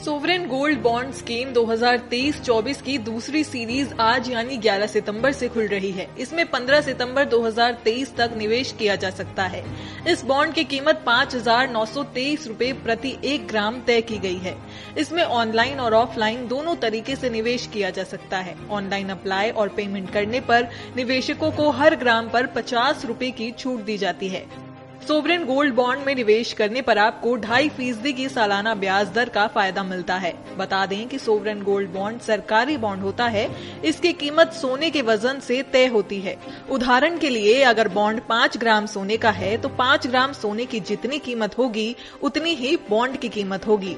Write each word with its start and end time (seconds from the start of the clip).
Sovereign 0.00 0.46
gold 0.48 0.78
bond 0.78 1.12
scheme 1.14 1.52
2023-24 1.52 2.80
की 2.82 2.96
दूसरी 2.98 3.42
series 3.44 3.92
आज 4.00 4.28
यानी 4.30 4.56
11 4.58 4.86
सितंबर 4.86 5.32
से 5.32 5.48
खुल 5.48 5.66
रही 5.66 5.90
है। 5.90 6.08
इसमें 6.18 6.44
15 6.50 6.80
सितंबर 6.80 7.24
2023 7.24 8.14
तक 8.16 8.34
निवेश 8.36 8.72
किया 8.72 8.94
जा 8.96 9.10
सकता 9.10 9.44
है। 9.44 9.62
इस 10.08 10.24
बॉन्ड 10.24 10.54
की 10.54 10.64
कीमत 10.64 11.02
पाँच 11.06 11.34
हज़ार 11.34 11.68
प्रति 12.84 13.16
एक 13.24 13.46
ग्राम 13.46 13.80
तय 13.80 14.00
की 14.00 14.18
गई 14.18 14.38
है। 14.38 14.56
इसमें 14.98 15.22
ऑनलाइन 15.22 15.80
और 15.80 15.94
ऑफलाइन 15.94 16.46
दोनों 16.48 16.76
तरीके 16.76 17.16
से 17.16 17.30
निवेश 17.30 17.66
किया 17.66 17.90
जा 17.90 18.04
सकता 18.04 18.38
है। 18.38 18.56
ऑनलाइन 18.70 19.08
अप्लाई 19.08 19.50
और 19.50 19.68
पेमेंट 19.68 20.10
करने 20.10 20.40
पर 20.40 20.68
निवेशकों 20.96 21.50
को 21.50 21.70
हर 21.72 21.96
ग्राम 21.96 22.28
पर 22.28 22.46
पचास 22.46 23.04
रूपए 23.04 23.30
की 23.30 23.50
छूट 23.50 23.84
दी 23.84 23.98
जाती 23.98 24.28
है। 24.28 24.69
सोवरेन 25.00 25.44
गोल्ड 25.44 25.74
बॉन्ड 25.74 26.04
में 26.06 26.14
निवेश 26.14 26.52
करने 26.52 26.80
पर 26.82 26.98
आपको 26.98 27.34
ढाई 27.36 27.68
फ़ीसदी 27.68 28.12
की 28.12 28.28
सालाना 28.28 28.74
ब्याज 28.74 29.08
दर 29.08 29.28
का 29.28 29.46
फ़ायदा 29.46 29.82
मिलता 29.82 30.16
है। 30.16 30.32
बता 30.58 30.84
दें 30.86 31.08
कि 31.08 31.18
सोवरेन 31.18 31.62
गोल्ड 31.62 31.90
बॉन्ड 31.90 32.20
सरकारी 32.20 32.76
बॉन्ड 32.76 33.02
होता 33.02 33.26
है। 33.26 33.48
इसकी 33.84 34.12
कीमत 34.12 34.52
सोने 34.52 34.90
के 34.90 35.02
वज़न 35.02 35.40
से 35.40 35.62
तय 35.62 35.86
होती 35.86 36.20
है। 36.20 36.36
उदाहरण 36.70 37.18
के 37.18 37.30
लिए 37.30 37.62
अगर 37.62 37.88
बॉन्ड 37.88 38.20
पाँच 38.20 38.56
ग्राम 38.56 38.86
सोने 38.86 39.16
का 39.16 39.30
है 39.30 39.56
तो 39.56 39.68
पाँच 39.68 40.06
ग्राम 40.06 40.32
सोने 40.32 40.66
की 40.66 40.80
जितनी 40.80 41.18
कीमत 41.18 41.58
होगी, 41.58 41.94
उतनी 42.22 42.54
ही 42.54 42.76
बॉन्ड 42.90 43.16
की 43.16 43.28
कीमत 43.28 43.66
होगी। 43.66 43.96